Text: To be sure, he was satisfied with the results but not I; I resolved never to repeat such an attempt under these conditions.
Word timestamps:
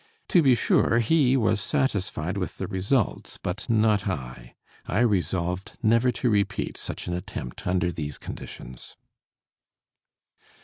To 0.29 0.41
be 0.41 0.55
sure, 0.55 0.97
he 0.97 1.37
was 1.37 1.61
satisfied 1.61 2.35
with 2.35 2.57
the 2.57 2.65
results 2.65 3.37
but 3.37 3.69
not 3.69 4.07
I; 4.07 4.55
I 4.87 5.01
resolved 5.01 5.77
never 5.83 6.11
to 6.13 6.29
repeat 6.31 6.75
such 6.75 7.05
an 7.05 7.13
attempt 7.13 7.67
under 7.67 7.91
these 7.91 8.17
conditions. 8.17 8.95